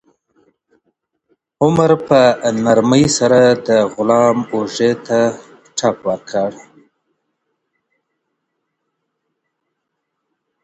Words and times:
عمر 1.63 1.91
په 2.07 2.21
نرمۍ 2.63 3.05
سره 3.17 3.39
د 3.67 3.69
غلام 3.93 4.37
اوږې 4.53 4.91
ته 5.05 5.19
ټپ 5.77 5.97
ورکړ. 6.09 6.51